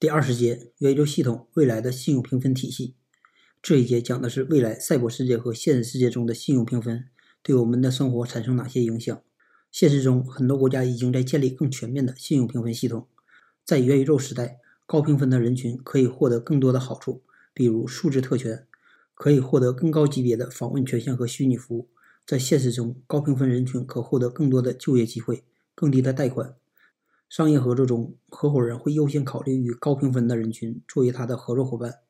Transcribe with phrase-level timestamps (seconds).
[0.00, 2.94] 第二十节元宇宙系统未来的信用评分体系。
[3.60, 7.06] 这一节讲的是未来赛博世界和现实世界中的信用评分
[7.42, 9.20] 对我们的生活产生哪些影响。
[9.72, 13.08] 现实中，很多国家已经在建立更全面的信用评分系统。
[13.64, 18.68] 在元宇宙时代，高评分的人群可以获得更多的好处，比如数字特权，
[19.16, 21.88] 可以获得更高级别的访问权限和虚拟服务。
[22.24, 25.42] 在现实中，高评分人群可获得更多的就业机会、
[25.74, 26.54] 更低的贷款。
[27.28, 32.07] 商业合作中，合伙人会优先考虑与高评分的人群作为他的合作伙伴。